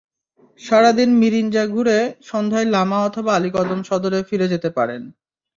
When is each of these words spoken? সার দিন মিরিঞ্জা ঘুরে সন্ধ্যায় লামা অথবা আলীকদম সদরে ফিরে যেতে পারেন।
সার 0.61 0.85
দিন 0.95 1.09
মিরিঞ্জা 1.15 1.63
ঘুরে 1.67 1.97
সন্ধ্যায় 2.23 2.67
লামা 2.67 2.97
অথবা 3.03 3.31
আলীকদম 3.35 3.79
সদরে 3.89 4.19
ফিরে 4.29 4.47
যেতে 4.47 4.69
পারেন। 4.77 5.01